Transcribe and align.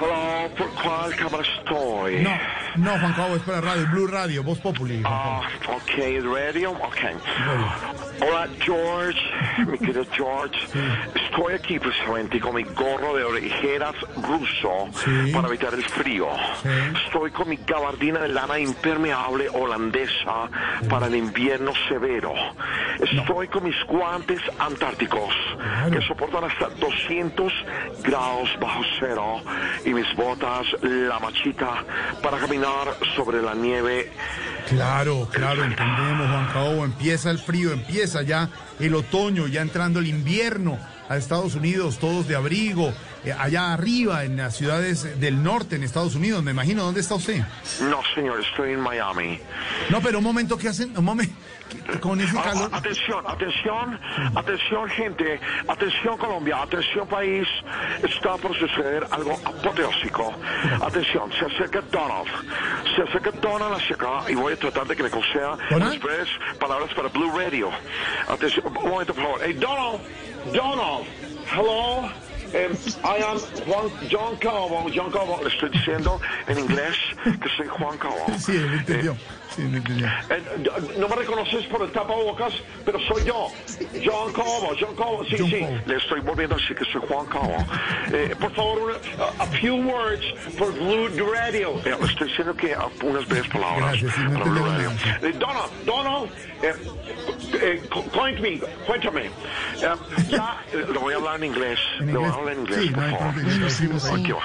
Hello, 0.00 0.48
¿por 0.56 0.68
cuál 0.82 1.14
cámara 1.16 1.44
estoy? 1.58 2.22
No, 2.22 2.30
no, 2.76 2.90
Juan 2.98 3.12
Cabo, 3.14 3.36
es 3.36 3.42
para 3.42 3.60
radio, 3.60 3.86
Blue 3.92 4.06
Radio, 4.06 4.42
Voz 4.42 4.58
Populi. 4.58 5.02
Ah, 5.04 5.40
ok, 5.68 6.24
radio, 6.34 6.70
ok. 6.72 6.96
Hola, 8.22 8.48
George, 8.60 9.18
mi 9.66 9.78
querido 9.78 10.04
George. 10.12 10.56
Estoy 11.14 11.54
aquí 11.54 11.78
precisamente 11.78 12.40
con 12.40 12.54
mi 12.54 12.62
gorro 12.64 13.16
de 13.16 13.24
orejeras 13.24 13.94
ruso 14.22 14.88
Sí. 15.04 15.32
para 15.32 15.48
evitar 15.48 15.74
el 15.74 15.82
frío. 15.84 16.28
Sí. 16.62 16.68
Estoy 17.06 17.30
con 17.30 17.48
mi 17.48 17.56
gabardina 17.66 18.20
de 18.20 18.28
lana 18.28 18.58
impermeable 18.58 19.48
holandesa 19.48 20.48
para 20.88 21.06
el 21.06 21.16
invierno 21.16 21.72
severo. 21.88 22.32
Estoy 23.00 23.48
con 23.48 23.64
mis 23.64 23.76
guantes 23.86 24.40
antárticos 24.58 25.34
Claro. 25.56 25.90
que 25.90 26.06
soportan 26.06 26.44
hasta 26.44 26.68
200 26.68 27.52
grados 28.04 28.48
bajo 28.60 28.82
cero 29.00 29.40
y 29.84 29.94
mis 29.94 30.14
botas 30.16 30.66
la 30.82 31.18
machita 31.18 31.84
para 32.22 32.38
caminar 32.38 32.96
sobre 33.16 33.42
la 33.42 33.54
nieve. 33.54 34.10
Claro, 34.68 35.28
claro, 35.30 35.64
entendemos, 35.64 36.28
Juan 36.30 36.46
Cabo. 36.52 36.84
Empieza 36.84 37.30
el 37.30 37.38
frío, 37.38 37.72
empieza 37.72 38.22
ya 38.22 38.48
el 38.80 38.94
otoño, 38.94 39.46
ya 39.46 39.60
entrando 39.62 39.98
el 40.00 40.06
invierno 40.06 40.78
a 41.08 41.16
Estados 41.16 41.54
Unidos, 41.56 41.98
todos 41.98 42.26
de 42.26 42.36
abrigo, 42.36 42.92
eh, 43.24 43.32
allá 43.38 43.72
arriba 43.74 44.24
en 44.24 44.36
las 44.38 44.56
ciudades 44.56 45.20
del 45.20 45.42
norte 45.42 45.76
en 45.76 45.82
Estados 45.82 46.14
Unidos. 46.14 46.42
Me 46.42 46.52
imagino, 46.52 46.84
¿dónde 46.84 47.00
está 47.00 47.16
usted? 47.16 47.42
No, 47.82 48.00
señor, 48.14 48.40
estoy 48.40 48.72
en 48.72 48.80
Miami. 48.80 49.38
No, 49.90 50.00
pero 50.00 50.18
un 50.18 50.24
momento, 50.24 50.56
¿qué 50.56 50.68
hacen? 50.68 50.96
Un 50.96 51.04
momento, 51.04 51.34
con 52.00 52.18
ese 52.20 52.38
Ah, 52.38 52.42
calor. 52.44 52.70
ah, 52.72 52.76
atención, 52.78 53.24
atención, 53.26 54.00
atención 54.34 54.88
gente, 54.90 55.40
atención 55.68 56.16
Colombia, 56.16 56.62
atención 56.62 57.06
país, 57.08 57.46
está 58.02 58.36
por 58.36 58.56
suceder 58.58 59.06
algo 59.10 59.38
apoteósico. 59.44 60.32
Atención, 60.80 61.30
se 61.38 61.44
acerca 61.44 61.82
Donald, 61.90 62.28
se 62.94 63.02
acerca 63.02 63.30
Donald 63.30 63.74
hacia 63.74 63.96
acá 63.96 64.30
y 64.30 64.34
voy 64.34 64.52
a 64.52 64.56
tratar 64.56 64.86
de 64.86 64.96
que 64.96 65.02
me 65.02 65.10
conceda 65.10 65.56
breves 65.70 66.28
palabras 66.58 66.92
para 66.94 67.08
Blue 67.08 67.30
Radio. 67.36 67.70
Atención, 68.28 68.66
un 68.66 68.90
momento 68.90 69.14
por 69.14 69.24
favor. 69.24 69.40
Hey 69.44 69.54
Donald, 69.54 70.00
Donald, 70.52 71.06
hello. 71.54 72.31
Em, 72.52 72.72
I 72.72 73.22
am 73.22 73.38
Juan, 73.66 73.90
John 74.10 74.36
Calvo, 74.36 74.86
John 74.94 75.10
Calvo, 75.10 75.40
le 75.42 75.48
estoy 75.48 75.70
diciendo 75.70 76.20
en 76.46 76.58
inglés 76.58 76.96
que 77.24 77.48
soy 77.56 77.66
Juan 77.68 77.98
Calvo. 77.98 78.26
Sí, 78.38 78.52
él 78.52 78.72
entendió. 78.74 79.16
Sí, 79.54 79.62
él 79.62 79.74
entendió. 79.74 80.06
Eh, 80.30 80.42
no 80.98 81.08
me 81.08 81.16
reconoces 81.16 81.66
por 81.66 81.82
el 81.82 81.92
tapabocas, 81.92 82.52
pero 82.84 82.98
soy 83.00 83.24
yo, 83.24 83.48
John 84.04 84.32
Cobo, 84.32 84.72
John 84.80 84.94
Cobo, 84.96 85.24
sí, 85.24 85.36
John 85.38 85.50
sí, 85.50 85.60
Cobo. 85.60 85.78
le 85.86 85.96
estoy 85.96 86.20
volviendo 86.20 86.54
a 86.54 86.58
decir 86.58 86.76
que 86.76 86.84
soy 86.86 87.02
Juan 87.08 87.26
Cobo. 87.26 87.56
Eh, 88.12 88.34
por 88.40 88.52
favor, 88.54 88.78
una- 88.80 89.24
a, 89.24 89.42
a 89.42 89.46
few 89.58 89.76
words 89.76 90.24
for 90.56 90.72
Blue 90.72 91.08
Radio. 91.32 91.74
Eh, 91.84 91.94
le 92.00 92.06
estoy 92.06 92.28
diciendo 92.28 92.54
que 92.56 92.74
unas 93.04 93.26
breves 93.28 93.48
palabras 93.48 94.00
Gracias, 94.00 94.14
sí, 94.14 94.20
para 94.32 94.44
Blue 94.44 94.64
Radio. 94.64 94.90
nada, 94.90 94.98
sí. 95.02 95.08
Eh, 97.64 97.80
cu- 97.92 98.02
cuéntame, 98.10 98.60
cuéntame. 98.86 99.26
Eh, 99.26 99.30
ya, 100.30 100.60
lo 100.92 101.00
voy 101.00 101.14
a 101.14 101.16
hablar 101.16 101.36
en 101.36 101.44
inglés, 101.44 101.78
¿En 102.00 102.12
lo 102.12 102.20
voy 102.20 102.28
a 102.28 102.32
hablar 102.34 102.54
en 102.54 102.60
inglés, 102.60 102.80
Sí, 102.86 102.90
por 102.90 103.04
favor. 103.10 103.34
Aquí 104.20 104.32
va. 104.32 104.42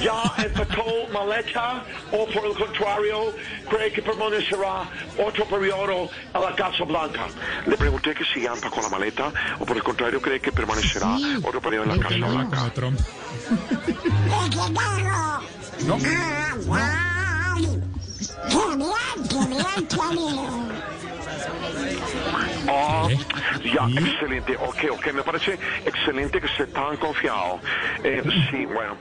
¿Ya 0.00 0.44
empató 0.44 0.84
maleta 1.12 1.82
o 2.12 2.26
por 2.26 2.44
el 2.46 2.54
contrario 2.54 3.34
cree 3.68 3.92
que 3.92 4.02
permanecerá 4.02 4.82
otro 5.26 5.44
periodo 5.46 6.08
a 6.34 6.38
la 6.38 6.54
Casa 6.54 6.84
Blanca? 6.84 7.26
Le 7.66 7.76
pregunté 7.76 8.14
que 8.14 8.24
si 8.24 8.42
ya 8.42 8.52
empacó 8.52 8.80
la 8.82 8.88
maleta 8.90 9.32
o 9.58 9.64
por 9.66 9.76
el 9.76 9.82
contrario 9.82 10.20
cree 10.20 10.40
que 10.40 10.52
permanecerá 10.52 11.16
otro 11.42 11.60
periodo 11.60 11.84
en 11.84 11.88
la 11.90 12.02
Casa 12.02 12.14
Blanca. 12.16 12.56
No, 12.56 12.72
Trump. 12.72 13.00
No. 15.86 15.96
Ah, 16.04 16.54
guay. 16.66 16.82
Qué 18.48 18.76
bien, 18.76 19.28
qué 19.28 19.46
bien, 19.48 19.86
qué 19.88 20.16
bien. 20.16 20.91
Ah, 22.68 23.08
ya, 23.64 23.88
excelente. 24.00 24.56
Ok, 24.56 24.84
ok, 24.92 25.12
me 25.12 25.22
parece 25.22 25.58
excelente 25.84 26.40
que 26.40 26.46
esté 26.46 26.66
tan 26.66 26.96
confiado. 26.96 27.60
Eh, 28.04 28.22
sí, 28.50 28.64
bueno. 28.66 28.96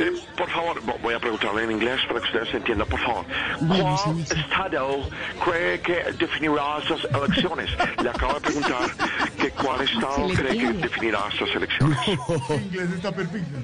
Eh, 0.00 0.12
por 0.36 0.48
favor, 0.50 0.80
vo- 0.82 0.98
voy 1.02 1.14
a 1.14 1.18
preguntarle 1.20 1.64
en 1.64 1.70
inglés 1.72 2.00
para 2.08 2.20
que 2.20 2.26
ustedes 2.26 2.54
entiendan, 2.54 2.88
por 2.88 3.00
favor. 3.00 3.24
¿Cuál 3.68 4.20
estado 4.20 5.08
cree 5.44 5.80
que 5.80 6.04
definirá 6.18 6.78
estas 6.82 7.04
elecciones? 7.14 7.70
Le 8.02 8.10
acabo 8.10 8.34
de 8.34 8.40
preguntar 8.40 8.90
que 9.38 9.50
cuál 9.50 9.80
estado 9.88 10.28
cree 10.34 10.58
que 10.58 10.72
definirá 10.72 11.20
estas 11.32 11.54
elecciones. 11.54 11.98
El 12.50 12.62
inglés 12.62 12.90
está 12.96 13.12
perfecto. 13.12 13.58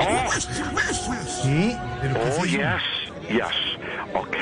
Oh, 0.00 0.30
Sí, 1.42 1.76
pero 2.02 2.14
¿qué 2.14 2.28
es 2.28 2.38
oh, 2.38 2.44
yes, 2.44 2.82
yes. 3.28 3.78
Ok, 4.14 4.36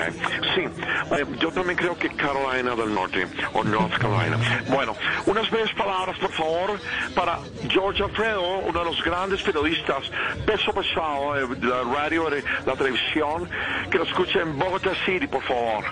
sí, 0.54 0.60
eh, 0.62 1.26
yo 1.41 1.50
también 1.50 1.76
creo 1.76 1.98
que 1.98 2.08
Carolina 2.10 2.76
del 2.76 2.94
Norte 2.94 3.26
o 3.52 3.64
North 3.64 3.98
Carolina. 3.98 4.38
Bueno, 4.69 4.94
unas 5.26 5.50
breves 5.50 5.72
palabras, 5.74 6.16
por 6.19 6.32
favor, 6.32 6.78
para 7.14 7.41
George 7.69 8.02
Alfredo, 8.02 8.58
uno 8.58 8.78
de 8.78 8.84
los 8.84 9.02
grandes 9.02 9.42
periodistas, 9.42 10.10
peso 10.46 10.72
pesado 10.72 11.34
de 11.34 11.66
la 11.66 11.82
radio 11.82 12.28
y 12.28 12.36
de 12.36 12.44
la 12.64 12.75
televisión, 12.75 13.48
que 13.91 13.98
lo 13.98 14.04
escuche 14.04 14.41
en 14.41 14.56
Bogotá 14.58 14.92
City, 15.04 15.26
por 15.26 15.42
favor. 15.42 15.84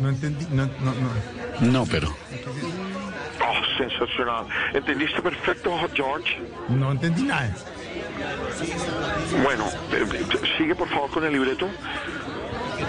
No 0.00 0.08
entendí, 0.08 0.46
no, 0.50 0.66
no, 0.66 0.94
no. 0.94 1.72
No, 1.72 1.86
pero. 1.86 2.08
Sensacional. 3.78 4.44
¿Entendiste 4.74 5.22
perfecto, 5.22 5.74
George? 5.94 6.38
No 6.68 6.92
entendí 6.92 7.22
nada. 7.22 7.54
Bueno, 9.42 9.64
eh, 9.92 10.06
sigue 10.58 10.74
por 10.74 10.88
favor 10.88 11.10
con 11.10 11.24
el 11.24 11.32
libreto. 11.32 11.68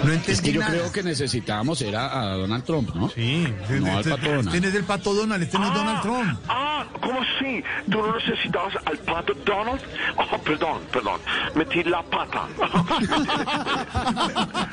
No 0.04 0.12
entendí 0.12 0.32
Es 0.32 0.42
que 0.42 0.52
yo 0.52 0.60
nada. 0.60 0.72
creo 0.74 0.92
que 0.92 1.04
necesitábamos 1.04 1.82
era 1.82 2.20
a 2.20 2.34
Donald 2.36 2.64
Trump, 2.66 2.94
¿no? 2.96 3.10
Sí, 3.10 3.48
No 3.70 3.92
al 3.94 4.00
este, 4.00 4.10
pato 4.12 4.26
Donald. 4.28 4.56
este 4.56 4.68
es 4.68 4.74
del 4.74 4.84
pato 4.84 5.14
Donald, 5.14 5.44
este 5.44 5.58
no 5.60 5.68
es 5.68 5.74
Donald 5.74 6.02
Trump. 6.02 6.40
Ah, 6.50 6.86
¿cómo 7.00 7.22
así? 7.22 7.64
¿Tú 7.90 8.00
no 8.00 8.16
necesitabas 8.16 8.74
al 8.86 8.98
pato 9.00 9.34
Donald? 9.46 9.82
Oh, 10.18 10.38
perdón, 10.40 10.82
perdón. 10.92 11.22
Metí 11.56 11.84
la 11.84 12.02
pata. 12.04 12.48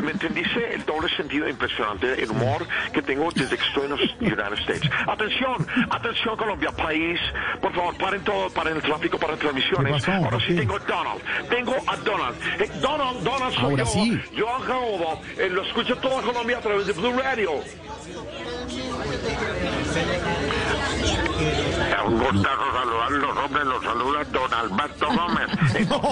¿Me 0.00 0.10
entendiste 0.10 0.74
el 0.74 0.84
doble 0.84 1.08
sentido 1.16 1.48
impresionante, 1.48 2.22
el 2.22 2.30
humor 2.30 2.66
que 2.92 3.02
tengo 3.02 3.30
desde 3.32 3.56
que 3.56 3.64
estoy 3.64 3.84
en 3.84 3.90
los 3.90 4.00
United 4.20 4.52
States? 4.60 4.90
Atención, 5.06 5.66
atención 5.90 6.36
Colombia, 6.36 6.70
país. 6.72 7.18
Por 7.60 7.72
favor, 7.74 7.96
paren 7.96 8.22
todo, 8.24 8.50
paren 8.50 8.76
el 8.76 8.82
tráfico, 8.82 9.18
paren 9.18 9.38
transmisiones. 9.38 10.08
Ahora 10.08 10.30
¿Por 10.30 10.42
sí 10.42 10.54
tengo 10.56 10.76
a 10.76 10.80
Donald. 10.80 11.22
Tengo 11.48 11.76
a 11.86 11.96
Donald. 11.96 12.36
Eh, 12.60 12.70
Donald, 12.80 13.20
Donald 13.22 13.54
soy 13.54 13.64
Ahora 13.64 13.84
yo. 13.84 13.90
sí. 13.90 14.20
Yo 14.34 14.46
Jacobo. 14.46 15.20
Eh, 15.38 15.48
lo 15.50 15.62
escucho 15.62 15.96
toda 15.98 16.22
Colombia 16.22 16.58
a 16.58 16.60
través 16.60 16.86
de 16.86 16.92
Blue 16.92 17.12
Radio. 17.18 17.50
Un 22.06 22.18
gustazo 22.18 22.72
saludarlos, 22.72 23.36
hombre, 23.44 23.64
los 23.64 23.82
saluda 23.82 24.24
Don 24.24 24.54
Alberto 24.54 25.06
Gómez. 25.08 25.46
Eh, 25.76 25.84
no, 25.90 26.00
no, 26.00 26.10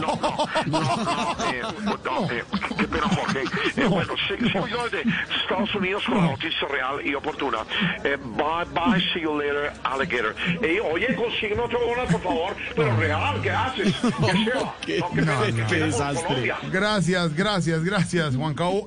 no, 0.66 0.80
no, 0.80 1.50
eh, 1.50 1.62
no, 2.04 2.30
eh, 2.30 2.44
qué 2.76 2.86
pena, 2.88 3.08
Jorge. 3.08 3.42
Eh, 3.76 3.86
bueno, 3.86 4.12
sí- 4.28 4.48
sigo 4.50 4.66
yo 4.66 4.84
desde 4.88 5.02
Estados 5.42 5.74
Unidos 5.74 6.02
con 6.04 6.18
la 6.18 6.26
noticia 6.32 6.68
real 6.68 7.06
y 7.06 7.14
oportuna. 7.14 7.58
Eh, 8.02 8.18
bye, 8.22 8.64
bye, 8.74 9.00
see 9.14 9.22
you 9.22 9.38
later, 9.38 9.72
alligator. 9.84 10.34
Eh, 10.60 10.80
oye, 10.80 11.14
consígueme 11.14 11.62
otro 11.62 11.78
dólar, 11.80 12.06
por 12.08 12.20
favor, 12.22 12.56
pero 12.76 12.94
real, 12.96 13.40
¿qué 13.40 13.50
haces? 13.50 13.94
¿Qué 14.26 14.32
lleva? 14.38 14.74
qué- 14.84 14.98
No, 15.00 15.66
qué 15.68 15.76
desastre. 15.76 16.52
Gracias, 16.70 17.34
gracias, 17.34 17.82
gracias, 17.84 18.36
Juan 18.36 18.54
Cabo. 18.54 18.86